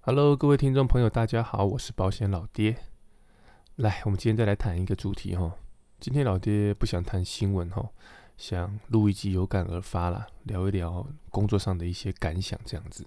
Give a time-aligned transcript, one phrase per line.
[0.00, 2.78] Hello，各位听众朋友，大家好，我是保险老爹。
[3.76, 5.54] 来，我们今天再来谈一个主题哈。
[5.98, 7.90] 今天老爹不想谈新闻哈，
[8.38, 13.06] 想录一集有感而发啦，聊一聊工作上的一些感想这样子。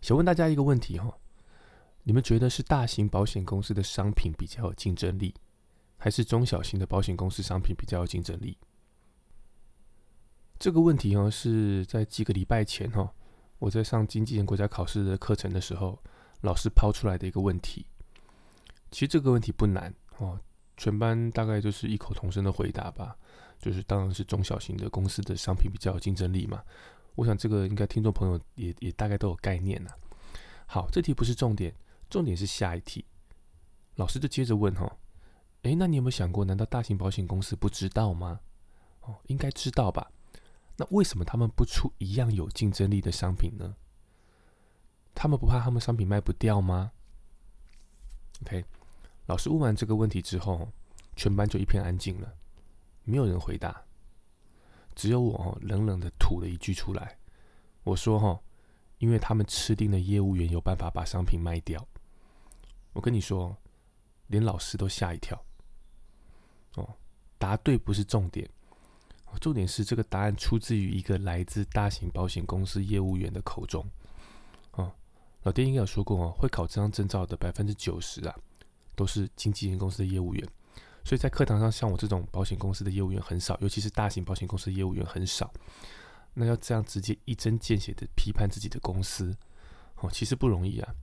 [0.00, 1.12] 想问大家一个问题哈，
[2.04, 5.34] 你们觉得是大型保险公司的商品比较有竞争力，
[5.98, 8.56] 还是中小型的保险公司商品比较有竞争力？
[10.58, 13.12] 这个问题哦，是在几个礼拜前哈。
[13.60, 15.96] 我在上经纪人国家考试的课程的时候，
[16.40, 17.86] 老师抛出来的一个问题，
[18.90, 20.40] 其实这个问题不难哦，
[20.76, 23.14] 全班大概就是异口同声的回答吧，
[23.60, 26.62] 就是当然是中小型的公司的商品比较有竞争力嘛。
[27.14, 29.90] 我想这个应该听众朋友也也大概都有概念了。
[30.66, 31.74] 好，这题不是重点，
[32.08, 33.04] 重点是下一题。
[33.96, 34.90] 老师就接着问哈，
[35.62, 38.40] 诶，那你有没有想过，难道大型保险公司不知道吗？
[39.02, 40.10] 哦，应该知道吧。
[40.80, 43.76] 那为什么他们不出一样有竞争力的商品呢？
[45.14, 46.90] 他们不怕他们商品卖不掉吗
[48.40, 48.64] ？OK，
[49.26, 50.66] 老师问完这个问题之后，
[51.16, 52.34] 全班就一片安静了，
[53.04, 53.84] 没有人回答，
[54.94, 57.18] 只有我冷冷的吐了一句出来。
[57.82, 58.40] 我说：“哈，
[58.96, 61.86] 因为他们吃定了业务员有办法把商品卖掉。”
[62.94, 63.54] 我跟你说，
[64.28, 65.38] 连老师都吓一跳。
[66.76, 66.96] 哦，
[67.36, 68.48] 答对不是重点。
[69.38, 73.84] 重点是这个答案出自于一个来自大型保险公司业务员的口中。
[74.72, 74.92] 哦，
[75.42, 78.34] 老爹应该有说过哦，会考这张证照的百分之九十啊，
[78.94, 80.48] 都是经纪人公司的业务员。
[81.04, 85.50] 所以在课堂上，像我这种保险公司的业务员很少，尤其是大型保险公司的业务员很少。
[86.34, 89.36] 那要这样直接一针见血的批判自己的公司，
[89.96, 90.94] 哦，其实不容易啊。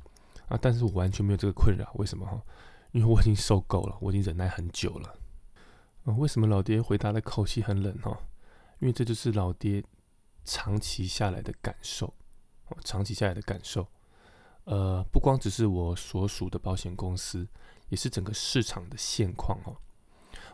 [0.49, 1.91] 啊，但是我完全没有这个困扰。
[1.95, 2.41] 为什么哈？
[2.91, 5.13] 因为我已经受够了，我已经忍耐很久了。
[6.15, 8.17] 为什么老爹回答的口气很冷哈？
[8.79, 9.83] 因为这就是老爹
[10.45, 12.13] 长期下来的感受，
[12.67, 13.87] 哦长期下来的感受。
[14.65, 17.47] 呃，不光只是我所属的保险公司，
[17.89, 19.75] 也是整个市场的现况哦。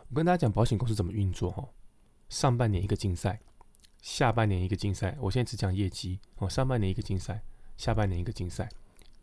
[0.08, 1.68] 我跟大家讲，保险公司怎么运作哈？
[2.28, 3.40] 上半年一个竞赛，
[4.00, 5.16] 下半年一个竞赛。
[5.20, 6.48] 我现在只讲业绩哦。
[6.48, 7.42] 上半年一个竞赛，
[7.76, 8.68] 下半年一个竞赛。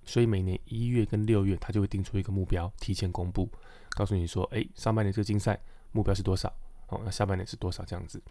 [0.03, 3.49] 所以每年一月跟六月，他就会定出一个目标，提前公布，
[3.91, 5.59] 告诉你说，哎，上半年这个竞赛。
[5.91, 6.53] 目标是多少？
[6.87, 7.85] 哦，那下半年是多少？
[7.85, 8.21] 这样子，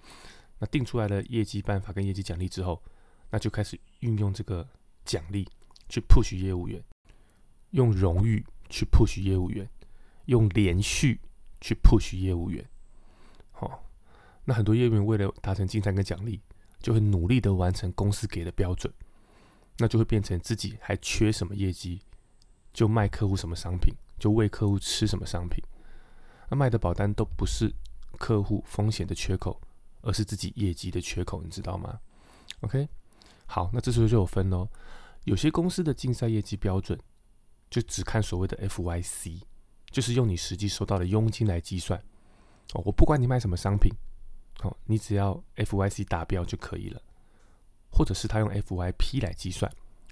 [0.59, 2.83] 那定出来的业绩办法跟业绩奖励之后，
[3.31, 4.69] 那就开始运用这个
[5.05, 5.49] 奖励
[5.89, 6.83] 去 push 业务员，
[7.71, 9.69] 用荣誉去 push 业务员，
[10.27, 11.21] 用连续
[11.61, 12.69] 去 push 业务员。
[13.51, 13.85] 好，
[14.45, 16.41] 那很多业务员为了达成竞赛跟奖励，
[16.81, 18.93] 就会努力的完成公司给的标准，
[19.79, 22.01] 那就会变成自己还缺什么业绩，
[22.73, 25.63] 就卖客户什么商品，就喂客户吃什么商品。
[26.51, 27.73] 那卖的保单都不是
[28.19, 29.59] 客户风险的缺口，
[30.03, 31.99] 而是自己业绩的缺口，你知道吗
[32.61, 32.89] ？OK，
[33.47, 34.69] 好，那这时候就有分喽。
[35.25, 36.99] 有些公司的竞赛业绩标准
[37.71, 39.41] 就只看所谓的 FYC，
[39.91, 41.99] 就是用你实际收到的佣金来计算。
[42.75, 43.93] 哦，我不管你卖什么商品，
[44.63, 47.01] 哦，你只要 FYC 达标就可以了。
[47.93, 49.71] 或者是他用 FYP 来计算，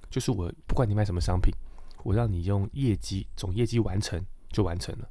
[0.09, 1.53] 就是我不管你卖什么商品，
[2.05, 5.09] 我让你用业绩总业绩完成就完成了。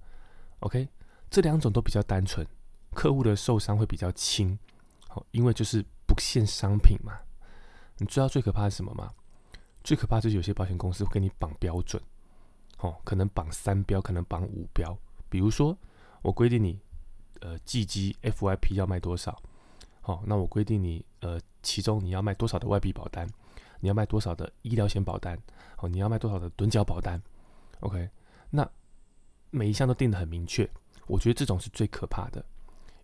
[0.60, 0.88] OK。
[1.30, 2.46] 这两种都比较单纯，
[2.94, 4.58] 客户的受伤会比较轻，
[5.08, 7.20] 好，因为就是不限商品嘛。
[7.98, 9.12] 你知道最可怕是什么吗？
[9.84, 12.02] 最可怕就是有些保险公司会给你绑标准，
[12.80, 14.98] 哦，可能绑三标，可能绑五标。
[15.30, 15.78] 比如说，
[16.22, 16.80] 我规定你，
[17.42, 19.42] 呃，季基 FYP 要卖多少，
[20.02, 23.28] 好，那我规定你，呃，其中你要卖多少的外币保单，
[23.80, 25.38] 你要卖多少的医疗险保单，
[25.78, 27.22] 哦，你要卖多少的趸缴保单
[27.80, 28.10] ，OK，
[28.50, 28.70] 那
[29.50, 30.70] 每一项都定得很明确。
[31.08, 32.46] 我觉得这种是最可怕的，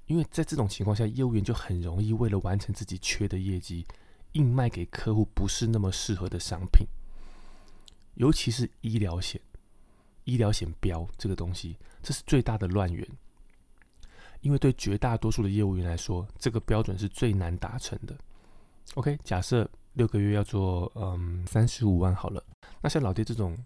[0.08, 3.86] 因为在这种情况下，业务员就很容易为了完成自己缺的业绩，
[4.34, 6.86] 硬卖给客户不是那么适合的商品，
[8.16, 9.40] 尤其是医疗险，
[10.26, 13.08] 医疗险标这个东西，这是最大的乱源，
[14.42, 18.18] 因为对绝大多数的业务员来说，这个标准是最难达成的。
[18.96, 22.44] OK，假设六个月要做嗯三十五万好了，
[22.82, 23.58] 那像老爹这种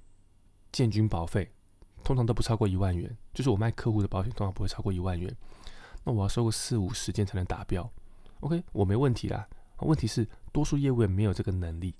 [0.71, 1.51] 建军保费。
[2.07, 5.29] 通常都不超过一万元，就是我卖客户的保险通常不会超过一万元。
[6.05, 7.91] 那我要收个四五十件才能达标
[8.39, 9.45] ，OK，我没问题啦。
[9.79, 11.93] 问题是多数业务员没有这个能力，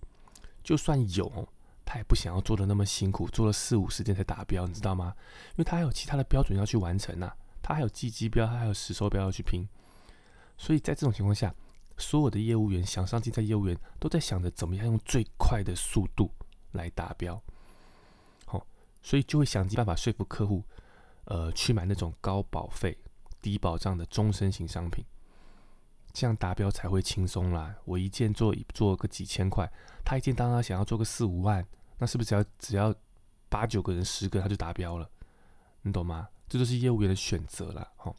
[0.63, 1.45] 就算有，
[1.83, 5.13] 他也不想要做的那么辛苦，做了四五十件才达标，你知道吗？
[5.50, 7.30] 因为他还有其他的标准要去完成呐，
[7.62, 9.68] 他还有计绩标，他还有实收标要去拼。
[10.57, 11.54] 所以在这种情况下，
[11.98, 16.31] 所有的业务员想上竞赛业务员都在想着怎么样用最快的速度
[16.71, 17.44] 来达标。
[19.07, 20.62] 所以就会想尽办法说服客户，
[21.24, 22.98] 呃，去买那种高保费、
[23.42, 25.01] 低保障的终身型商品，
[26.12, 27.74] 这样达标才会轻松啦。
[27.86, 29.65] 我一件做做个几千块，
[30.04, 31.65] 他一件当然想要做个四五万，
[31.98, 32.94] 那是不是只要只要
[33.48, 35.09] 八九个人、十个他就达标了？
[35.83, 36.27] 你懂吗？
[36.50, 37.89] 这就是业务员的选择了。
[38.00, 38.13] 哦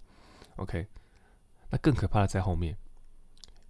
[0.56, 0.88] OK，
[1.68, 2.74] 那更可怕的在后面，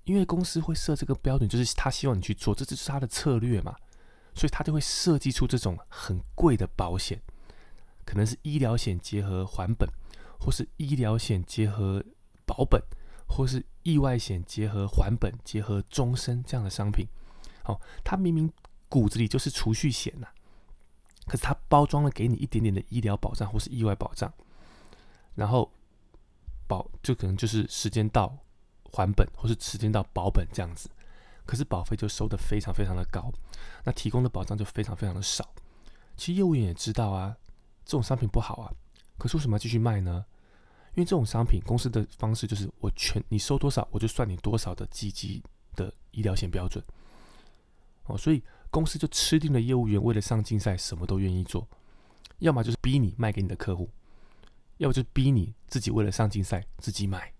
[0.04, 3.74] 因为公司会设这个标准，就是他希望你去做，这就是他的策略嘛，
[4.38, 7.20] 所以他就会设计出这种很贵的保险，
[8.04, 9.88] 可能是医疗险结合还本，
[10.38, 12.02] 或是医疗险结合
[12.46, 12.80] 保本，
[13.26, 17.04] 或是意外险结合还本、结合终身这样的商品。
[17.64, 18.50] 哦，它明明
[18.88, 20.28] 骨子里就是储蓄险呐，
[21.26, 24.32] 可是它包装了给你一点点的医疗保障或是意外保障，
[25.34, 25.70] 然后
[26.68, 28.38] 保就可能就是时间到
[28.92, 30.88] 还本，或是时间到保本这样子，
[31.48, 33.32] 可是保费就收的非常非常的高，
[33.82, 35.48] 那提供的保障就非常非常的少。
[36.14, 37.34] 其实业务员也知道啊，
[37.86, 38.68] 这种商品不好啊，
[39.16, 40.26] 可是为什么继续卖呢？
[40.94, 45.42] 因为这种商品公司的方式就是我全你收多少，我就算你多少的积极
[45.74, 46.84] 的医疗险标准。
[48.04, 51.66] 哦，所以公司就吃定了业务员，为了上竞赛，什么都愿意做，
[52.40, 53.88] 要么就是逼你卖给你的客户，
[54.76, 57.32] 要么就逼你自己为了上竞赛自己买，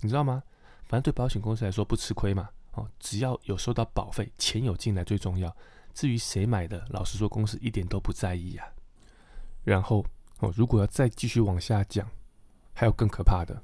[0.00, 0.42] 你知道吗？
[0.88, 5.54] 反正对保险公司来说不吃亏嘛，哦，只要有收到保费，钱有进来最重要。
[5.92, 8.66] 至于谁买的，老实说，公司一点都不在意啊。
[9.64, 10.04] 然后
[10.38, 12.08] 哦，如果要再继续往下讲，
[12.72, 13.62] 还有更可怕的，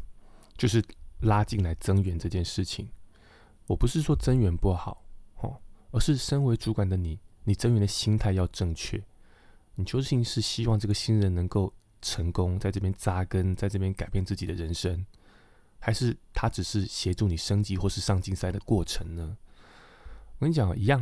[0.57, 0.85] 就是
[1.21, 2.89] 拉进来增援这件事情。
[3.67, 5.03] 我不是说增援不好。
[5.37, 5.61] 哦
[5.93, 9.03] 而是身为主管的你，你增援的心态要正确。
[9.77, 15.07] 你究竟是希望这个新人能够成功，在这边扎根，在这边改变自己的人生，
[15.87, 19.37] 还是他只是协助你升级或是上竞赛的过程呢？
[20.37, 21.01] 我跟你讲，一样。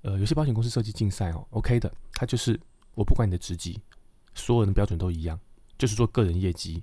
[0.00, 2.58] 呃，有些保险公司设计竞赛哦，OK 的，他就是
[2.94, 3.78] 我不管你的职级，
[4.32, 5.38] 所有人的标准都一样，
[5.76, 6.82] 就是做个人业绩。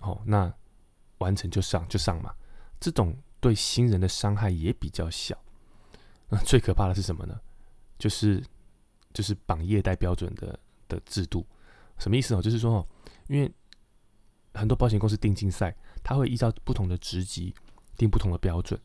[0.00, 0.52] 哦，那
[1.16, 2.34] 完成就上就上嘛。
[2.78, 5.42] 这种对新人的伤害也比较小。
[6.44, 7.40] 最可怕的是什么呢？
[7.98, 8.44] 就是
[9.14, 10.58] 就是绑业代标准的
[10.88, 11.46] 的制度，
[11.98, 12.42] 什么意思哦？
[12.42, 12.86] 就是说，
[13.28, 13.50] 因为
[14.54, 17.54] 很多保险公司定竞赛，它会依照不同的职级
[17.96, 18.80] 定不同的标准。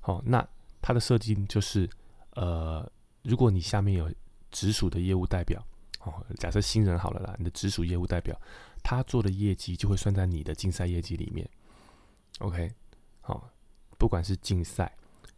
[0.00, 0.46] 好，那
[0.82, 1.88] 它的设计就是，
[2.34, 2.90] 呃，
[3.22, 4.12] 如果你下面有
[4.50, 5.64] 直属的业务代表，
[6.02, 8.38] 哦，假设新人好了啦，你的直属业务代表，
[8.82, 11.48] 他做的业绩就会算在你的竞赛业绩里面。
[12.40, 12.70] OK，
[13.20, 13.50] 好，
[13.96, 14.94] 不管是竞赛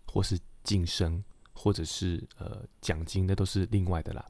[0.06, 1.22] 或是晋升。
[1.60, 4.24] 或者是呃奖金，那都是另外的啦。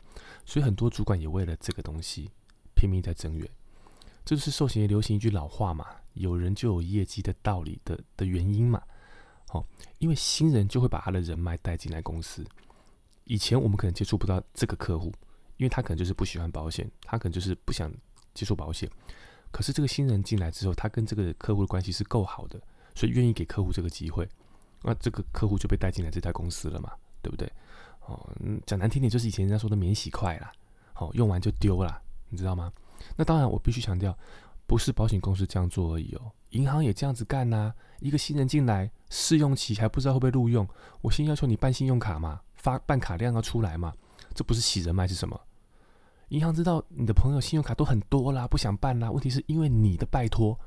[0.47, 2.31] 所以很多主管也为了这个东西
[2.75, 3.47] 拼命在增援，
[4.29, 8.83] 这就是寿险业流行一句老话嘛：“有人就有业绩的道理的的原因嘛。”
[9.49, 9.65] 好，
[10.01, 12.45] 因为新人就会把他的人脉带进来公司。
[13.25, 15.11] 以前我们可能接触不到这个客户，
[15.57, 17.91] 因为他可能就是不喜欢保险，他可能就是不想
[18.35, 18.87] 接触保险。
[19.51, 22.61] 可是这个新人进来之后，他跟这个客户的关系是够好的，
[22.95, 24.29] 所以愿意给客户这个机会，
[24.83, 26.93] 那这个客户就被带进来这家公司了嘛。
[27.23, 27.51] 对不对？
[28.05, 28.31] 哦，
[28.67, 30.53] 讲难听点，就是以前人家说的免洗筷啦，
[30.93, 32.71] 好，用完就丢了，你知道吗？
[33.17, 34.17] 那当然，我必须强调，
[34.67, 37.73] 不是保险公司这样做而已哦，银行也这样子干呐。
[38.01, 40.67] 一个新人进来，试用期还不知道会不会录用，
[41.01, 43.93] 我先要求你办信用卡嘛，发办卡量要出来嘛，
[44.35, 45.41] 这不是洗人脉是什么？
[46.29, 49.11] 银行知道你的朋友信用卡都很多啦，不想办啦。
[49.11, 50.59] 问题是因为你的拜托，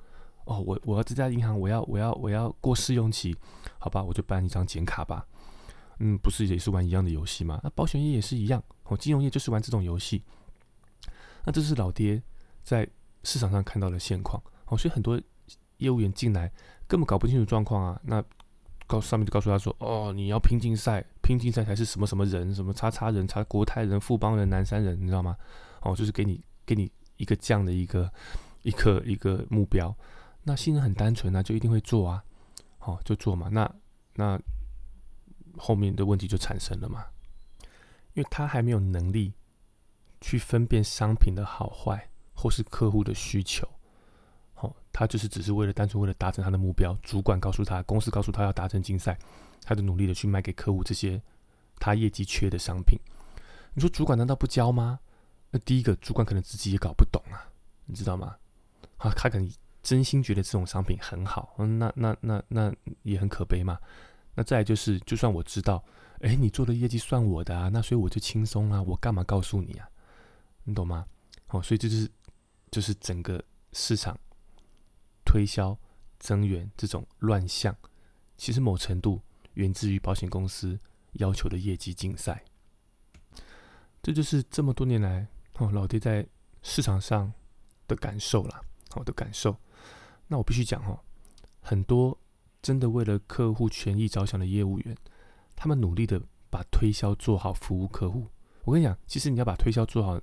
[0.46, 3.36] 哦，我我要这家银行，我要我要我要过试用期，
[3.78, 5.26] 好吧，我就办一张简卡吧。
[6.00, 7.60] 嗯，不是也是玩一样的游戏吗？
[7.64, 10.24] 那保险业也是一样，哦，金融业就是玩这种游戏。
[11.46, 12.22] 那这是老爹
[12.64, 12.88] 在
[13.24, 15.20] 市场上看到的现况，哦，所以很多
[15.78, 16.52] 业务员进来
[16.88, 18.02] 根本搞不清楚状况啊。
[18.04, 18.24] 那
[18.88, 25.36] 告上面就告诉他说，哦，你要拼竞赛，拼竞赛才是什么什么人，什么叉叉人，叉国泰人、富邦人、南山人，你知道吗？
[25.82, 28.12] 哦，就是给你给你一个这样的一个
[28.64, 29.96] 一个一个目标。
[30.44, 32.24] 那新人很单纯啊，就一定会做啊，
[32.78, 33.50] 好就做嘛。
[33.52, 33.72] 那
[34.16, 34.40] 那。
[35.58, 37.04] 后面的问题就产生了嘛，
[38.14, 39.34] 因为他还没有能力
[40.22, 43.68] 去分辨商品的好坏，或是客户的需求，
[44.54, 49.18] 好，他就是只是为了单纯为了达成他的目标，主管告诉他，公司告诉他要达成竞赛，
[49.64, 51.22] 他就努力的去卖给客户这些
[51.80, 52.98] 他业绩缺的商品。
[53.74, 55.00] 你说主管难道不教吗？
[55.50, 57.50] 那第一个主管可能自己也搞不懂啊，
[57.86, 58.36] 你知道吗？
[58.98, 59.52] 啊，他可能
[59.82, 63.80] 真心觉得这种商品很好，嗯，那那那那也很可悲嘛。
[64.36, 65.84] 那再来就是，就算我知道，
[66.20, 69.90] 哎，你做的业绩算我的啊，那所以我就轻松啊，我干嘛告诉你啊？
[70.64, 71.06] 你懂吗？
[71.48, 72.10] 哦，所以这就是，
[72.72, 74.18] 就是整个市场
[75.26, 75.78] 推销
[76.20, 77.76] 增援这种乱象，
[78.38, 79.22] 其实某程度
[79.54, 80.80] 源自于保险公司
[81.14, 82.44] 要求的业绩竞赛。
[84.02, 85.28] 这就是这么多年来
[85.58, 86.28] 哦，老爹在
[86.62, 87.32] 市场上
[87.88, 89.56] 的感受啦，好的感受。
[90.28, 91.00] 那我必须讲哦，
[91.62, 92.18] 很多。
[92.62, 94.96] 真的为了客户权益着想的业务员，
[95.56, 98.28] 他们努力的把推销做好，服务客户，
[98.66, 100.22] 我跟你讲，其实你要把推销做好，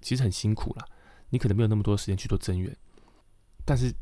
[0.00, 0.84] 其实很辛苦啦。
[1.30, 2.74] 你可能没有那么多时间去做增援，
[3.64, 3.94] 但是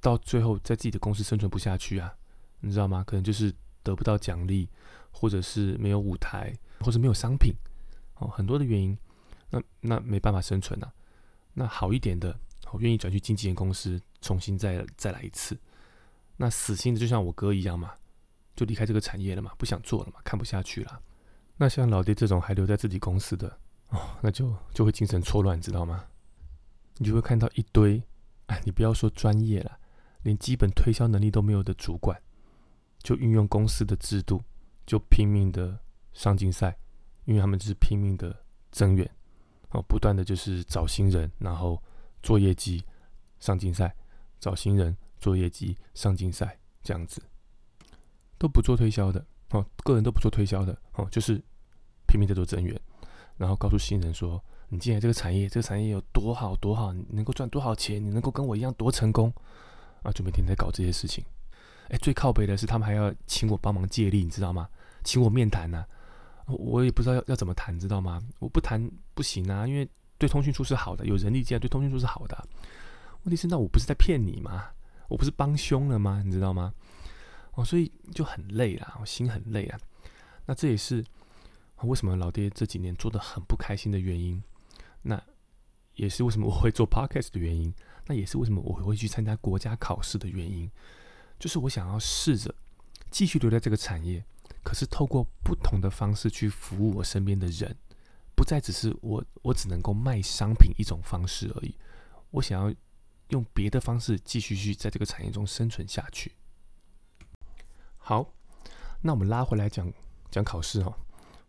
[0.00, 2.14] 到最后在自己的公司生存不下去啊，
[2.60, 3.02] 你知道吗？
[3.06, 4.68] 可能就是得不到奖励，
[5.10, 7.54] 或者是没有舞台，或者没有商品，
[8.16, 8.98] 哦，很多的原因，
[9.48, 10.92] 那那没办法生存啊。
[11.54, 12.38] 那好一点的，
[12.72, 15.58] 我愿意转去经纪人公司，重新再再来一次。
[16.36, 17.92] 那死心的就像我哥一样嘛，
[18.54, 21.00] 就离开这个产业了嘛，不想做了嘛，看不下去了。
[21.56, 23.58] 那像老爹这种还留在自己公司的，
[23.94, 26.04] 哦，那就就会精神错乱，知道吗？
[26.98, 28.02] 你就会看到一堆，
[28.46, 29.78] 哎，你不要说专业了，
[30.22, 32.20] 连基本推销能力都没有的主管，
[33.02, 34.42] 就运用公司的制度，
[34.84, 35.78] 就拼命的
[36.12, 36.76] 上竞赛，
[37.24, 39.08] 因为他们就是拼命的增援，
[39.70, 41.82] 哦，不断的就是找新人，然后
[42.22, 42.84] 做业绩，
[43.40, 43.94] 上竞赛，
[44.38, 47.22] 找新人做业绩，上竞赛，这样子，
[48.38, 51.42] 都不做推销的，哦，个人都不做推销的，哦，就是
[52.06, 52.80] 拼命的做增援，
[53.36, 54.42] 然后告诉新人说。
[54.70, 58.02] 你进来这个产业，这个产业有多好多好，你能够赚多少钱？
[58.02, 59.32] 你能够跟我一样多成功
[60.02, 60.10] 啊？
[60.10, 61.22] 就每天在搞这些事情。
[61.90, 64.68] 哎，最靠北的是他们还要请我帮忙借力，你知道吗？
[65.04, 65.84] 请我面谈呢，
[66.46, 68.20] 我也不知道要要怎么谈，知道吗？
[68.40, 69.88] 我不谈不行啊，因为
[70.18, 72.48] 对通讯处是好的，有人力进来对通讯处是好的。
[73.24, 74.70] 问题是那我不是在骗你吗？
[75.08, 76.22] 我不是帮凶了吗？
[76.24, 76.72] 你知道吗？
[77.52, 79.78] 哦，所以就很累啦，我心很累啊。
[80.46, 81.04] 那这也是
[81.86, 84.42] 为什么老爹这几年做的很不开心的原因。
[85.02, 85.22] 那
[85.94, 87.72] 也是为什么我会做 podcast 的原因，
[88.06, 90.70] 那也是为什么我会去参加国家考试的原因，
[91.38, 92.54] 就是我想要试着
[93.10, 94.24] 继续留在这个产业，
[94.62, 97.76] 可是透过不同的方式去服务我身边的人，
[98.34, 101.76] 不再只是我我只能够卖商品一种方式而已，
[102.30, 102.74] 我想要
[103.28, 106.32] 用别的方式继续去在这个产业中生存下去。
[107.98, 108.34] 好，
[109.00, 109.92] 那我们拉回来讲
[110.30, 110.98] 讲考试哈，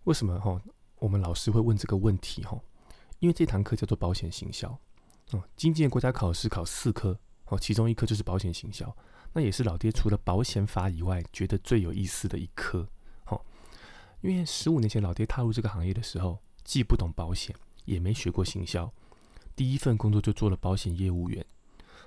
[0.05, 0.59] 为什么哈
[0.97, 2.59] 我们老师会问这个问题哈？
[3.19, 4.69] 因为这堂课叫做保险行销，
[5.31, 8.95] 哦，经济国家考试考四科，哦，其中一科就是保险行销，
[9.33, 12.87] 那也是老爹除了保险法以外觉得最有意思的一科，
[13.27, 13.41] 哦，
[14.21, 18.91] 因为十五年前老爹踏入这个行业的时候，既不懂保险，也没学过行销，
[19.55, 21.43] 第一份工作就做了保险业务员，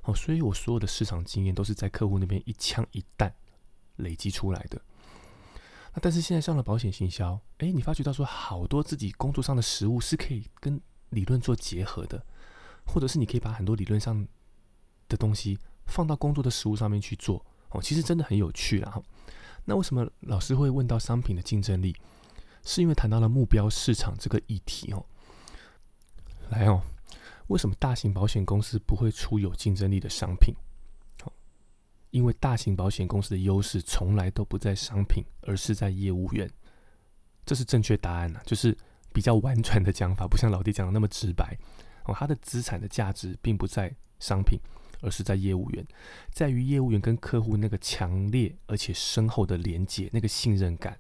[0.04, 3.34] 哦，所以我所有的市场经验都是在客户那边一枪一弹
[3.96, 4.80] 累积出来的。
[5.94, 10.80] 那但是现在上了保险行销，哎，你发觉到说好多自己工作上的实物是可以跟
[11.10, 12.24] 理论做结合的，
[12.86, 14.26] 或者是你可以把很多理论上
[15.08, 19.00] 的东西放到工作的实物上面去做哦，其实真的很有趣啊。
[19.64, 21.96] 那为什么老师会问到商品的竞争力？
[22.64, 25.06] 是因为谈到了目标市场这个议题哦。
[26.50, 26.82] 来哦，
[27.46, 30.54] 为什么大型保险公司不会出有竞争力的商品？
[32.10, 36.50] 因为大型保险公司的优势从来都不在商品，而是在业务员。
[37.44, 38.76] 这是正确答案呐，就是。
[39.10, 41.56] 比较婉转的讲法，不像老弟讲的那么直白
[42.04, 42.14] 哦。
[42.14, 44.60] 他的资产的价值并不在商品，
[45.00, 45.84] 而是在业务员，
[46.30, 50.96] 在于业务员跟客户那个强烈而且深厚的连接，那个信任感。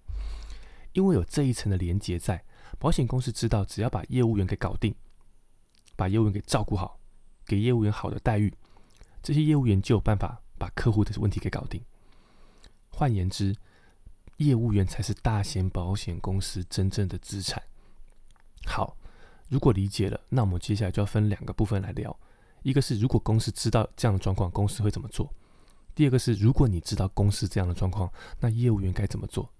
[0.94, 2.42] 因为有这一层的连接在，
[2.78, 4.92] 保险公司知道，只要把业务员给搞定，
[5.94, 6.98] 把业务员给照顾好，
[7.44, 8.52] 给业务员好的待遇，
[9.22, 10.42] 这些业务员就有办法
[10.78, 11.82] 客户的问题给搞定。
[12.88, 13.52] 换言之，
[14.36, 17.60] 业务员才是大型保险公司真正的资产。
[18.64, 18.96] 好，
[19.48, 22.16] 如果理解了，那我们接下来就要分两个部分来聊。
[22.62, 25.28] 一个是如果公司知道这样的状况，公司会怎么做？
[25.96, 28.08] 第二个是如果你知道公司这样的状况，
[28.38, 29.50] 那业务员该怎么做？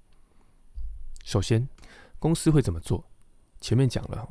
[1.25, 1.69] 首先，
[2.21, 3.05] 公司会怎么做？
[3.61, 4.29] 前面讲了，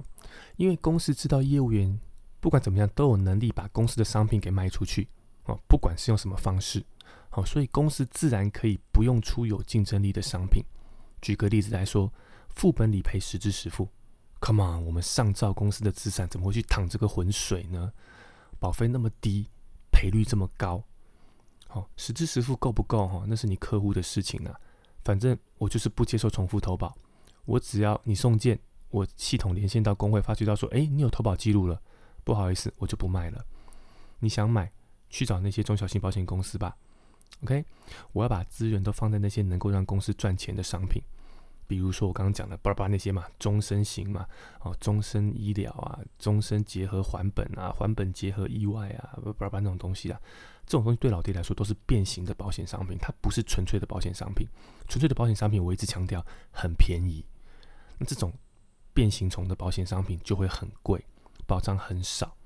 [0.56, 2.00] 因为公司知道业务员
[2.39, 5.10] 不管怎么样都有能力把公司的商品给卖出去
[5.48, 6.86] 哦，不管是用什么方式，
[7.30, 10.63] 好，所以公司自然可以不用出有竞争力的商品。
[11.22, 12.13] 举个例子来说，
[12.50, 13.89] 副本理赔实支实付。
[14.39, 17.92] Come on，我们上兆公司的资产怎么会去淌这个浑水呢？
[18.60, 19.50] 保费那么低，
[19.92, 20.84] 赔率这么高，
[21.68, 23.24] 好，实支实付够不够哈？
[23.27, 24.60] 那是你客户的事情啊。
[25.04, 26.96] 反正我就是不接受重复投保，
[27.46, 31.82] 我只要你送件，我系统连线到工会发觉到说，哎，你有投保记录了，
[32.24, 33.44] 不好意思，我就不卖了。
[34.20, 34.72] 你想买，
[35.10, 36.76] 去找那些中小型保险公司吧。
[37.44, 37.64] OK，
[38.14, 41.02] 我要把资源都放在那些能够让公司赚钱的商品。
[41.68, 44.26] 比如说我刚刚讲的巴拉巴那些嘛，终身型嘛，
[44.62, 50.18] 哦，终身医疗啊，终身结合还本啊，还本结合意外啊，巴拉巴那种东西啊，
[50.66, 54.48] 这种东西对老爹来说都是变形的保险商品，它不是纯粹的保险商品。
[54.88, 57.26] 纯粹的保险商品我一直强调很便宜，
[57.98, 58.32] 那这种
[58.94, 61.04] 变形虫的保险商品就会很贵，
[61.46, 62.37] 保障很少。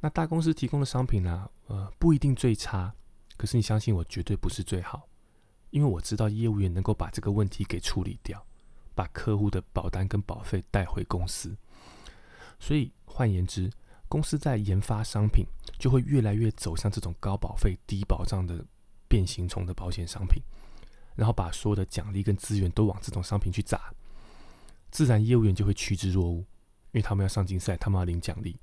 [0.00, 2.94] 那大公司提供的商品呢，呃，不一定最差，
[3.36, 5.08] 可是你相信我，绝对不是最好。
[5.70, 8.44] 因为我知道业务员能够把这个问题给处理掉，
[8.94, 11.56] 把客户的保单跟保费带回公司。
[12.58, 13.70] 所以换言之，
[14.08, 15.44] 公司在研发商品
[15.78, 18.64] 就会越来越走向这种高保费、低保障的
[19.08, 20.42] 变形虫的保险商品，
[21.14, 23.92] 然后把所有的奖励跟资源都往这种商品去砸，
[24.90, 26.46] 自然业务员就会趋之若鹜，因
[26.92, 28.56] 为他们要上竞赛，他们要领奖励。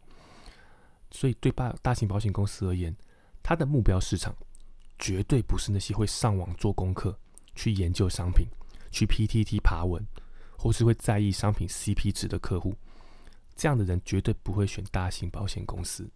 [1.13, 2.93] 所以对大大型保险公司而言，
[3.43, 4.35] 它的目标市场
[4.97, 7.15] 绝对不是那些会上网做功课、
[7.53, 8.47] 去研究商品、
[8.91, 10.03] 去 PTT 爬文，
[10.57, 12.73] 或是会在意商品 CP 值的客户。
[13.55, 16.09] 这样的人绝对不会选大型保险公司。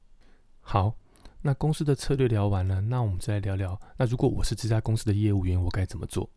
[0.62, 0.98] 好，
[1.44, 3.80] 那公司的策略聊完了，那我们再来聊聊。
[3.96, 6.27] 那如果我是这家公司的业务员，我该怎么做？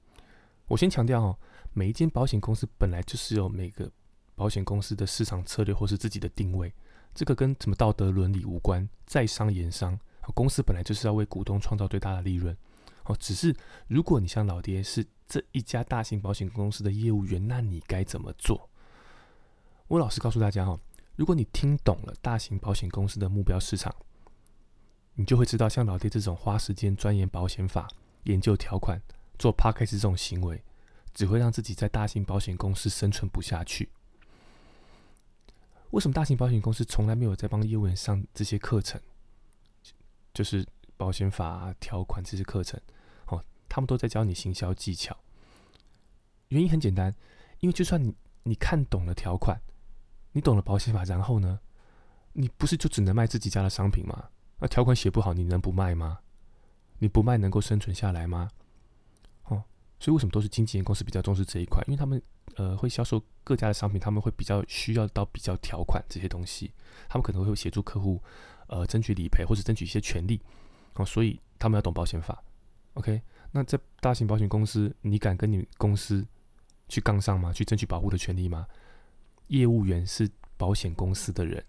[0.67, 1.39] 我先强调哦，
[1.73, 3.91] 每一间保险公司本来就是有每个
[4.35, 6.73] 保险公司的市场策略或是自己的定位，
[7.15, 8.89] 这个跟什么道德伦理无关。
[9.07, 9.99] 在商言商，
[10.35, 12.57] 公司本来就是要为股东创造最大的利润。
[13.05, 13.55] 哦，只是
[13.89, 18.69] 如果你像老爹是这一家大型保险公司的业务员，那你该怎么做？
[19.89, 20.79] 我老实告诉大家哈。
[21.17, 23.95] 如果你听懂了大型保险公司的目标市场，
[25.15, 27.89] 你就会知道，像老爹这种花时间钻研保险法、
[28.25, 28.99] 研究条款、
[29.39, 30.63] 做 p a c k a g e 这种行为，
[31.13, 33.91] 只会让自己在大型保险公司生存不下去。
[35.91, 39.01] 为什么大型保险公司从来没有在帮业务员上这些课程？
[40.33, 40.67] 就是
[40.97, 42.81] 保险法条款这些课程，
[43.27, 45.17] 哦，他们都在教你行销技巧。
[46.49, 47.15] 原因很简单，
[47.61, 49.61] 因为就算你你看懂了条款。
[50.33, 51.59] 你懂了保险法，然后呢？
[52.35, 54.31] 你不是就只能卖自己家的商品吗？
[54.61, 56.21] 那条款写不好，你能不卖吗？
[56.99, 58.49] 你不卖能够生存下来吗？
[59.47, 59.65] 哦，
[59.99, 61.83] 所以为什么都是经纪人公司比较重视这一块？
[61.89, 62.23] 因为他们
[62.61, 66.71] 呃会销售各家的商品，他们会比较需要到比较条款这些东西，
[67.09, 68.23] 他们可能会协助客户
[68.67, 70.39] 呃争取理赔或者争取一些权利
[70.97, 72.45] 哦，所以他们要懂保险法。
[72.95, 76.27] OK，那在大型保险公司，你敢跟你公司
[76.87, 77.51] 去杠上吗？
[77.51, 78.67] 去争取保护的权利吗？
[79.47, 81.65] 业务员是保险公司的人，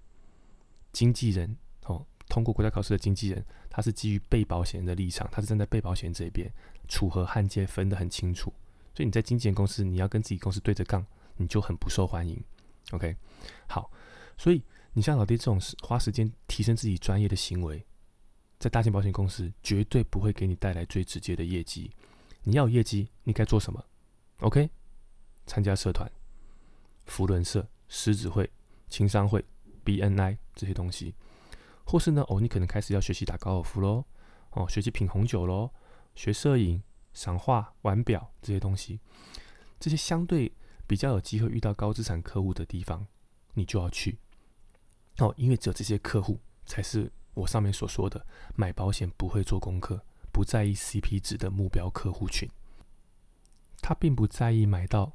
[0.92, 1.56] 经纪人
[1.86, 6.52] 哦，通过国家考试的经纪人，他是基于被保险人的立场，他是站在被保险人这边，
[6.90, 8.52] 楚河汉界分得很清楚。
[8.94, 11.06] 所以你在经纪公司，你要跟自己公司对着杠，
[11.38, 12.42] 你就很不受欢迎。
[12.92, 13.16] OK，
[13.68, 13.92] 好，
[14.38, 14.62] 所以
[14.94, 17.86] 你像老爹这种花时间提升自己专业的行为，
[18.60, 21.92] 在大型保险公司绝对不会给你带来最直接的业绩。
[22.44, 23.86] 你要有业绩，你该做什么
[24.40, 24.70] ？OK，
[25.46, 26.10] 参加社团。
[27.06, 28.50] 福伦社、狮子会、
[28.88, 29.44] 情商会、
[29.84, 31.14] BNI 这些东西，
[31.84, 34.06] 或是呢，哦，你可能开始要学习打高尔夫喽，
[34.52, 35.72] 哦，学习品红酒喽，
[36.16, 36.82] 学摄影、
[37.14, 39.00] 赏画、玩表这些东西，
[39.80, 40.52] 这些相对
[40.88, 43.08] 比较有机会遇到高资产客户的地方，
[43.54, 44.18] 你就要去。
[45.18, 52.50] 哦，因为只有这些客户才是我上面所说的买保险不会做功课、不在意 CP 值的目标客户群，
[53.82, 55.14] 他并不在意买到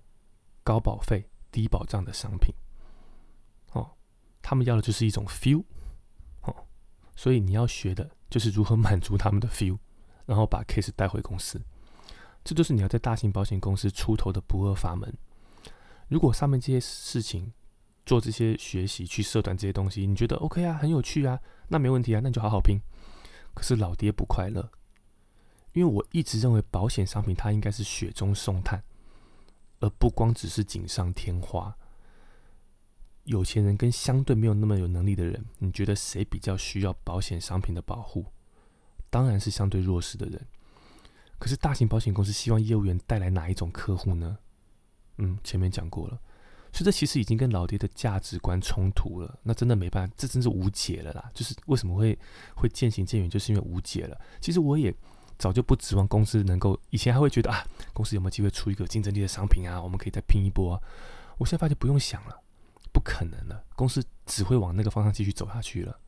[0.63, 1.29] 高保费。
[1.53, 2.55] 低保障的商品，
[3.73, 3.97] 哦，
[4.43, 5.65] 他们要的就是一种 feel，
[6.43, 6.55] 哦，
[7.15, 9.79] 所以你要学的就是如何满足他们的 feel，
[10.27, 11.65] 然后把 case 带回公司，
[12.47, 15.13] 这就是你要在大型保险公司出头的不二法门。
[16.07, 17.53] 如果上面这些事情
[18.05, 22.79] 做这些学习去社团这些东西，你觉得 OK 啊，很有趣啊，那没问题啊，那你就好好拼。
[23.53, 24.71] 可是老爹不快乐，
[25.73, 28.83] 因为我一直认为保险商品它应该是雪中送炭。
[29.81, 31.77] 而不光只是锦上添花。
[33.25, 38.25] 有钱人跟相对没有那么有能力的人，你觉得谁比较需要保险商品的保护？
[39.11, 40.47] 当然是相对弱势的人。
[41.38, 44.38] 可是大型保险公司希望业务员带来哪一种客户呢？
[45.18, 46.18] 嗯，前面讲过了，
[46.72, 49.38] 所以这其实已经跟老爹的价值观冲突了。
[49.42, 51.31] 那真的没办法，这真是无解了啦。
[51.35, 52.18] 就是为什么会
[52.55, 54.20] 会渐行渐远，就是因为无解了。
[54.40, 54.94] 其实我也。
[55.38, 59.79] 早就不指望公司能够，以前还会觉得啊，公司有没有机会出一个竞争力的商品啊？
[59.79, 60.72] 我们可以再拼一波。
[60.72, 60.83] 啊。
[61.37, 62.42] 我现在发现不用想了，
[62.90, 66.01] 不可能了，公司只会往那个方向继续走下去了。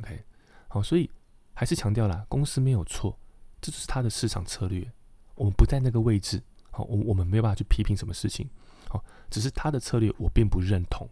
[0.00, 0.24] OK，
[0.68, 1.10] 好，所以
[1.52, 3.18] 还是强调了，公司没有错，
[3.60, 4.90] 这就是他的市场策略。
[5.34, 8.48] 我们不在那个位置，好，我我们没有办法去批评什么事情，
[8.88, 11.08] 好，只是他的策略我并不认同。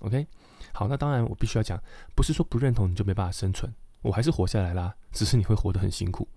[0.00, 0.26] OK，
[0.72, 1.80] 好，那当然我必须要讲，
[2.14, 6.28] 不是说不认同你就没办法生存，我还是活下来啦，只是你会活得很辛苦。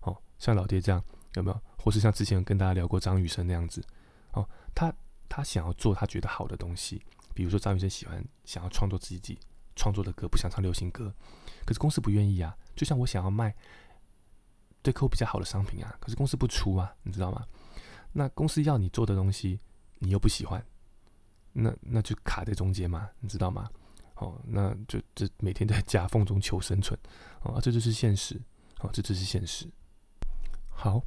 [0.00, 1.02] 哦像老爹这样
[1.34, 1.60] 有没有？
[1.76, 3.82] 或是像之前跟大家聊过张雨生那样子，
[4.32, 4.92] 哦，他
[5.28, 7.02] 他想要做他觉得好的东西，
[7.34, 9.38] 比如说张雨生喜欢想要创作自己
[9.74, 11.12] 创作的歌，不想唱流行歌，
[11.64, 12.56] 可是公司不愿意啊。
[12.76, 13.54] 就像我想要卖
[14.82, 17.44] 对客户比较好的商品啊，可是公司不出啊，你知道吗？
[18.12, 19.60] 那公司要你做的东西，
[19.98, 20.64] 你又不喜欢，
[21.52, 23.68] 那那就卡在中间嘛，你知道吗？
[24.16, 26.98] 哦，那就这每天在夹缝中求生存，
[27.42, 28.40] 哦，这就是现实，
[28.80, 29.66] 哦，这就是现实。
[30.68, 31.02] 好，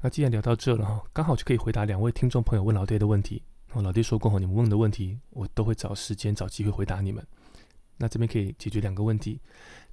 [0.00, 3.42] 那既然聊到这了哈，刚好就可以回答两位听众朋友问老爹的问题。
[3.72, 7.26] 哦，老爹说过，哦，你们问的问题，我都会找时间、找机会回答你们。
[7.98, 9.40] 那这边可以解决两个问题。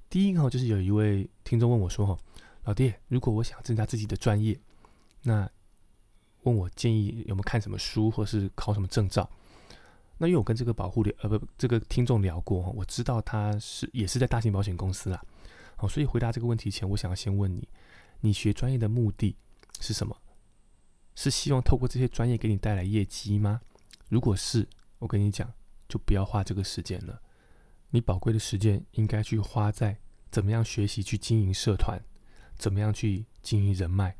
[0.08, 2.18] 第一个哈，就是有一位听众问我说：“哈，
[2.66, 4.58] 老弟，如果我想增加自己的专业，
[5.22, 5.48] 那
[6.42, 9.30] 问我建议有没有看什么书，或是考什么证照？”
[10.18, 15.22] 那因为我跟这个保护的呃不这个听众聊过，我知道他是也是在大型保险公司啦。
[15.76, 17.68] 好，所以回答这个问题前，我想要先问你：
[18.20, 19.36] 你学专业的目的
[19.78, 20.16] 是什么？
[21.14, 23.60] 是希望透过这些专业给你带来业绩吗？
[24.08, 24.66] 如果是，
[24.98, 25.52] 我跟你讲，
[25.88, 27.20] 就不要花这个时间了。
[27.90, 29.98] 你宝贵的时间应该去花在
[30.30, 32.00] 怎么样学习去经营社团，
[32.58, 34.14] 怎么样去经营人脉，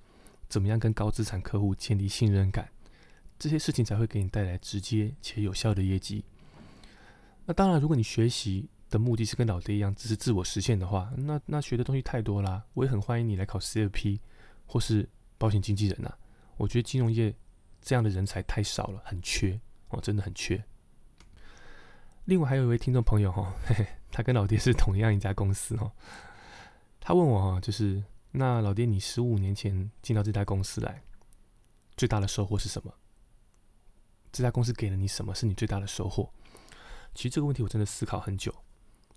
[0.48, 2.70] 怎么样跟高资产客户建立信任感，
[3.38, 6.24] 这些事情才会给你带来直接且有效的业绩。
[7.44, 12.64] 那当然，如果你学习的目的是跟老爹一样，只是自我实现的话，那那学的东西太多啦。
[12.74, 14.18] 我也很欢迎你来考 CFP
[14.66, 16.12] 或是保险经纪人呐。
[16.56, 17.34] 我觉得金融业
[17.80, 20.62] 这样的人才太少了，很缺哦，真的很缺。
[22.24, 23.54] 另外还有一位听众朋友哈，
[24.10, 25.92] 他跟老爹是同样一家公司哦。
[26.98, 31.02] 他问我哈，就是那老爹，你十五年前进到这家公司来，
[31.96, 32.92] 最大的收获是什么？
[34.30, 36.30] 这家公司给了你什么是你最大的收获？
[37.14, 38.54] 其实这个问题我真的思考很久。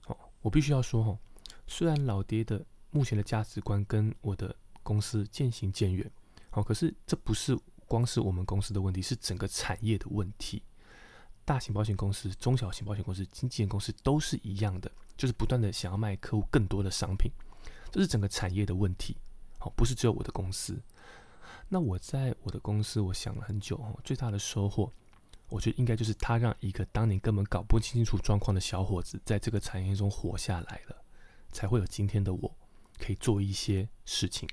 [0.07, 1.19] 哦，我必须要说哈，
[1.67, 6.09] 虽然老爹的目前的价值观跟我的公司渐行渐远。
[6.49, 10.63] 好，可是这不是光是我们公司的问题，是整个产业的问题。
[11.43, 17.31] 大型保险公司、中小型保险公司、经纪人公司都是一样的，就是不断的想要卖客户更多的商品，
[17.91, 19.17] 这是整个产业的问题。
[19.57, 20.81] 好，不是只有我的公司。
[21.67, 24.91] 那我在我的公司，我想了很久哦，最大的收获，
[25.49, 30.95] 我觉得应该就是他让一个当年根本搞不清楚状况的小伙子，在这个产业中活下来了，
[31.51, 32.57] 才会有今天的我，
[32.97, 34.49] 可以做一些事情。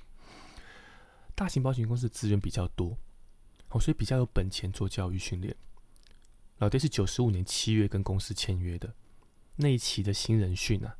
[1.33, 2.97] 大型保险公司资源比较多，
[3.69, 5.55] 哦，所以比较有本钱做教育训练。
[6.57, 8.93] 老爹是九十五年七月跟公司签约的，
[9.55, 10.97] 那一期的新人训啊，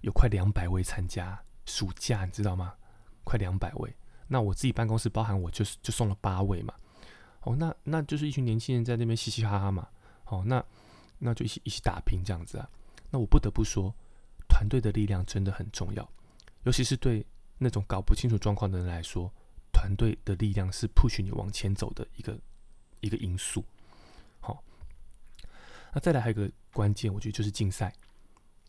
[0.00, 2.74] 有快两百位参加，暑假你知道吗？
[3.24, 3.94] 快两百位。
[4.28, 6.74] 那我自己办公室包含我，就是就送了八位嘛。
[7.42, 9.88] 哦，那那就是一群年轻人在那边嘻嘻哈哈嘛。
[10.26, 10.64] 哦，那
[11.18, 12.68] 那就一起一起打拼这样子啊。
[13.10, 13.94] 那我不得不说，
[14.48, 16.08] 团队的力量真的很重要，
[16.64, 17.26] 尤其是对
[17.58, 19.32] 那种搞不清楚状况的人来说。
[19.72, 22.38] 团队的力量是 push 你往前走的一个
[23.00, 23.64] 一个因素。
[24.38, 24.62] 好，
[25.92, 27.92] 那再来还有一个关键，我觉得就是竞赛。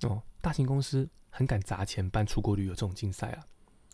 [0.03, 3.47] 哦，大型公司很敢砸钱办出国旅游这种竞赛啊。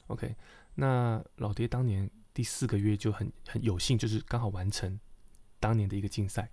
[0.07, 0.35] OK，
[0.73, 4.99] 那老爹当年第四个月就很很有幸，就是刚好完成
[5.59, 6.49] 当年的一个竞赛，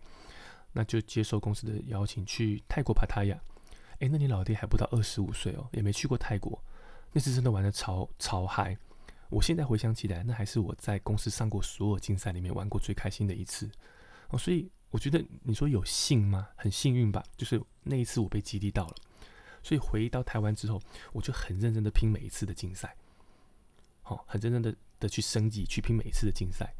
[0.73, 3.41] 那就接受公司的邀请去泰国帕塔亚。
[4.01, 6.63] 哎，那你老爹还不到二十五岁哦，也没去过泰国，
[7.13, 8.77] 那次真的玩的超超嗨。
[9.31, 13.71] 我现在回想起来，那还是我在公司上过所有竞赛里面玩过最开心的一次
[14.29, 14.39] 哦。
[14.39, 16.49] 所以我觉得你说有幸吗？
[16.55, 17.25] 很幸运吧。
[17.35, 18.95] 就是那一次我被激励到了，
[19.67, 20.81] 所以回到台湾之后，
[21.13, 22.95] 我就很认真的拼每一次的竞赛，
[24.03, 26.73] 好，很认真的的去升级，去拼每一次的竞赛。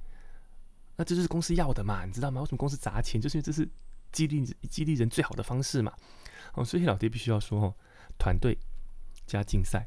[0.95, 2.41] 那这就是公司要的嘛，你知道吗？
[2.41, 3.21] 为什么公司砸钱？
[3.21, 3.69] 就是因为这是
[4.13, 5.93] 激励激励人最好的方式嘛。
[6.55, 7.75] 哦，所以老爹必须要说哦，
[8.19, 8.57] 团队
[9.27, 9.85] 加竞赛。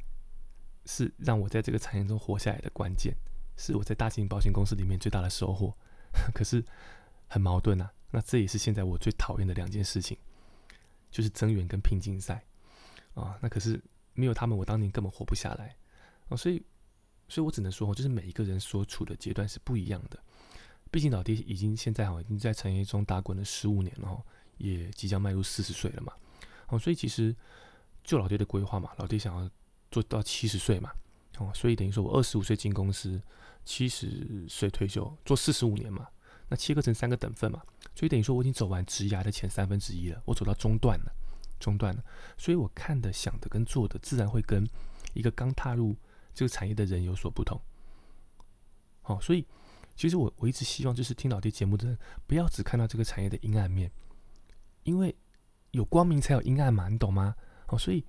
[0.85, 3.15] 是让我在这个产业中活下来的关键，
[3.55, 5.71] 是我在大型保险公司里面最大的收获。
[6.33, 6.65] 可是
[7.27, 10.17] 很矛盾啊，那这也是现在我最讨厌的两件事情，
[11.11, 12.43] 就是增援跟拼竞赛
[13.19, 13.37] 啊。
[13.41, 13.81] 那可是
[14.13, 15.75] 没有他们，我当年根本活不下来
[16.29, 16.37] 啊。
[16.37, 16.63] 所以，
[17.27, 20.19] 所以我只能说，就是每一个人所处的阶段是不一样的。
[20.91, 24.23] 毕竟老爹已经现在哈已经在产业中打滚了十五年了，
[24.57, 26.13] 也即将迈入四十岁了嘛。
[26.67, 27.35] 哦，所以其实
[28.03, 29.49] 就老爹的规划嘛，老爹想要。
[29.91, 30.91] 做到七十岁嘛，
[31.39, 33.19] 哦，所以等于说我二十五岁进公司，
[33.65, 36.07] 七十岁退休，做四十五年嘛，
[36.47, 37.59] 那切割成三个等份嘛，
[37.95, 41.11] 所以等于说我已经走完职涯的前三分之一了，我走到中段了，
[41.59, 42.03] 中断了，
[42.37, 44.67] 所以我看的、想的跟做的，自然会跟
[45.13, 45.95] 一个刚踏入
[46.33, 47.59] 这个产业的人有所不同。
[49.01, 49.45] 好，所以
[49.95, 53.91] 其实我我一直希望就是听老爹节目的人，不要只看到这个产业的阴暗面，
[54.83, 55.15] 因为
[55.71, 57.35] 有光明才有阴暗嘛，你懂吗？
[57.67, 58.03] 好，所以。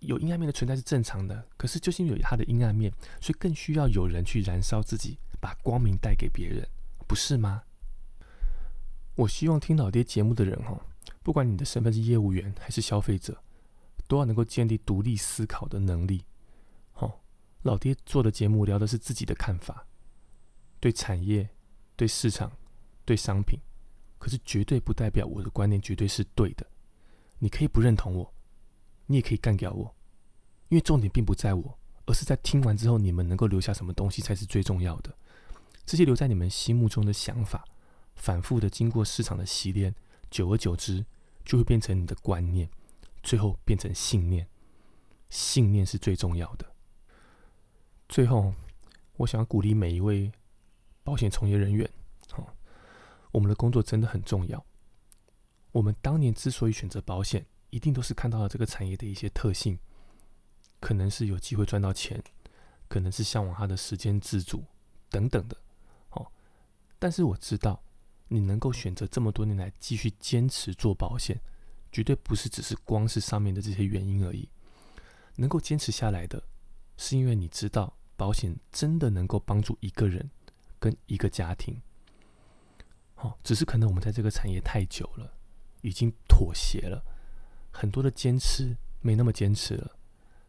[0.00, 6.68] 有阴暗面的存在是正常的，可是就是因为有它的阴暗面，所以更需要有人去燃烧自己，把光明带给别人，
[7.08, 7.62] 不是吗？
[9.14, 10.78] 我希望听老爹节目的人哈，
[11.22, 13.42] 不管你的身份是业务员还是消费者，
[14.06, 16.24] 都要能够建立独立思考的能力。
[16.92, 17.20] 好，
[17.62, 19.86] 老爹做的节目聊的是自己的看法，
[20.80, 21.48] 对产业、
[21.96, 22.52] 对市场、
[23.04, 23.58] 对商品，
[24.18, 26.66] 可是绝对不代表我的观念绝对是对的。
[27.38, 28.32] 你可以不认同我。
[29.08, 29.94] 你也可以干掉我，
[30.68, 35.16] 因为重点并不在我，而是在听完之后，你们能够留下什么东西才是最重要的。
[35.84, 37.64] 这些留在你们心目中的想法，
[38.16, 39.94] 反复的经过市场的洗练，
[40.36, 41.02] 久而久之
[41.46, 42.68] 就会变成你的观念，
[43.22, 44.46] 最后变成信念。
[45.30, 46.74] 信念是最重要的。
[48.06, 48.52] 最后，
[49.16, 50.30] 我想要鼓励每一位
[51.02, 51.90] 保险从业人员，
[52.30, 52.54] 好，
[53.32, 54.62] 我们的工作真的很重要。
[55.72, 59.78] 我们当年之所以选择保险，一定都是看到了这个产业的一些特性，
[60.80, 62.22] 可能是有机会赚到钱，
[62.88, 64.62] 可能是向往它的时间自主
[65.08, 65.56] 等等的。
[66.10, 66.30] 好，
[66.98, 67.82] 但是我知道，
[68.28, 71.40] 你能够选择这么多年来继续坚持做保险，
[71.92, 74.48] 绝对不是只是光是上面的这些原因而已。
[75.36, 76.42] 能够坚持下来的，
[76.96, 80.30] 是因为你知道保险真的能够帮助一个人
[80.78, 81.80] 跟一个家庭。
[83.14, 85.34] 好，只是可能我们在这个产业太久了，
[85.82, 87.04] 已经妥协了，
[87.70, 89.96] 很多的坚持没那么坚持了，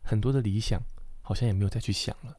[0.01, 0.81] 很多的理想
[1.21, 2.37] 好像也没有再去想了。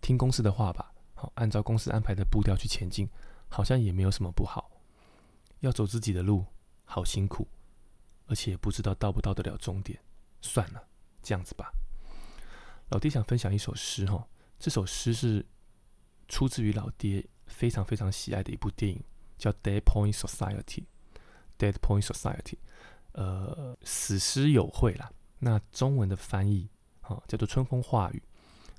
[0.00, 3.08] 听公司的话吧，好，按照公司安排的步调去前进，
[3.54, 4.68] 好像也没有什么不好。
[5.60, 6.44] 要走自己的路，
[6.84, 7.46] 好辛苦，
[8.26, 9.98] 而且也不知道到不到得了终点，
[10.40, 10.88] 算了。
[11.22, 11.72] 这样子吧，
[12.90, 14.26] 老爹想分享一首诗哈。
[14.58, 15.46] 这首诗是
[16.28, 19.02] 出自于老爹非常非常喜爱的一部电影，
[19.38, 20.82] 叫《Dead Point Society》。
[21.56, 22.58] Dead Point Society，
[23.12, 25.10] 呃，死尸有会啦。
[25.38, 26.68] 那中文的翻译
[27.00, 28.20] 哈叫做《春风化雨》，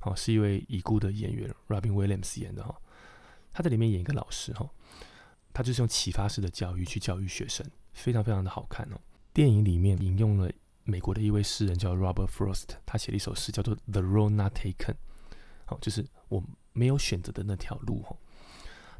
[0.03, 2.75] 好，是一位已故的演员 Robin Williams 演的哈。
[3.55, 4.69] 他在里面演一个老师哈，
[5.53, 8.99] 他就是用启发式的教育去教育学生，非常非常的好看哦。
[9.31, 10.51] 电影里面引用了。
[10.87, 14.93] 美国的一位诗人叫 Robert Frost，他写了一首诗叫做《The Road Not Taken》，
[15.65, 18.15] 好，就是我没有选择的那条路哈。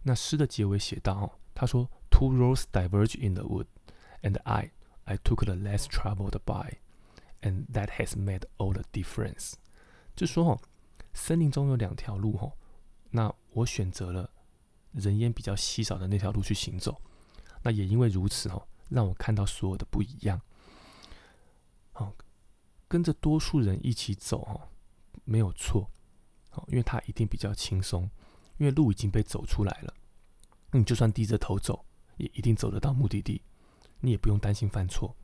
[0.01, 3.67] 那诗的结尾写到，他说：“Two roads diverge in the wood,
[4.23, 4.71] and I,
[5.03, 6.77] I took the less traveled by,
[7.41, 9.53] and that has made all the difference。”
[10.15, 10.59] 就说哈，
[11.13, 12.51] 森林中有两条路哈，
[13.11, 14.31] 那我选择了
[14.95, 17.01] 人烟比较稀少的那条路去行走，
[17.62, 20.41] 那也因为如此哦，让我看到所有的不一样。
[21.91, 22.13] 好，
[22.88, 24.69] 跟着多数人一起走哦，
[25.23, 25.89] 没有错，
[26.49, 28.10] 好，因为他一定比较轻松，
[28.58, 29.93] 因为路已经被走出来了。
[30.71, 31.86] 你就算低着头走，
[32.17, 33.41] 也一定走得到目的地，
[33.99, 35.15] 你也不用担心犯错。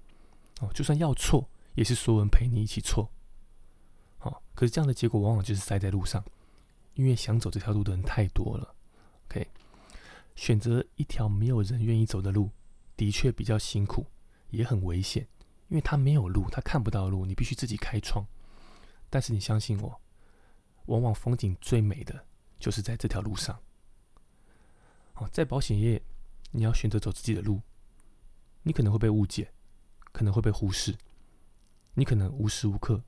[0.62, 3.12] 哦，就算要错，也是所有人陪你一起错。
[4.18, 6.24] 好，可是这样的结果往往就是塞在路上，
[6.94, 8.76] 因为想走这条路的人太多了。
[9.26, 9.48] OK，
[10.36, 12.52] 选择一条没有人愿意走的路，
[12.96, 14.06] 的确比较辛苦，
[14.50, 15.28] 也很危险。
[15.67, 18.28] 因为他没有路，他看不到路，你必须自己开创。
[19.10, 20.02] 但是你相信我，
[20.88, 22.26] 往往风景最美的
[22.60, 23.58] 就是在这条路上。
[25.13, 26.02] 哦，在保险业，
[26.52, 27.62] 你要选择走自己的路，
[28.63, 29.54] 你可能会被误解，
[30.12, 30.98] 可能会被忽视，
[31.94, 33.02] 你可能无时无刻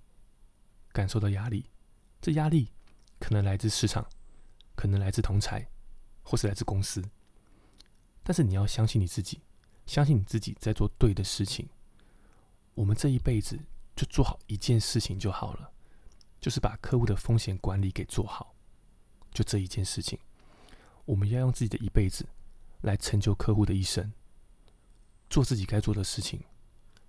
[0.93, 1.65] 感受到压力。
[2.21, 2.69] 这压力
[3.19, 4.07] 可能来自市场，
[4.75, 5.67] 可能来自同财，
[6.23, 7.03] 或是来自公司。
[8.23, 9.41] 但是你要相信你自己，
[9.85, 11.67] 相信你自己在做对的事情。
[12.73, 13.59] 我们这一辈子
[13.95, 15.71] 就做好一件事情就好了，
[16.41, 18.55] 就是把客户的风险管理给做好，
[19.31, 20.17] 就这一件事情。
[21.05, 22.25] 我们要用自己的一辈子
[22.81, 24.11] 来成就客户的一生，
[25.29, 26.41] 做自己该做的事情，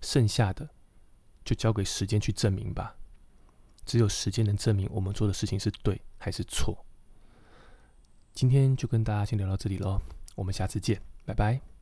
[0.01, 0.69] 剩下的
[1.43, 2.95] 就交给时间去证明吧。
[3.85, 6.84] 只有时间能证明我们做的事情是对还是错。
[8.35, 10.01] 今天就跟大家先聊到这里喽，
[10.35, 11.74] 我们下次见，拜拜。